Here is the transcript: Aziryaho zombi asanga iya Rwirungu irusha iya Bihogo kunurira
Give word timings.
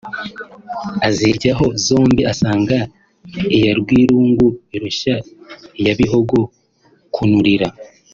Aziryaho 1.07 1.65
zombi 1.85 2.21
asanga 2.31 2.77
iya 3.57 3.71
Rwirungu 3.79 4.47
irusha 4.75 5.15
iya 5.79 5.93
Bihogo 5.99 6.39
kunurira 7.13 7.67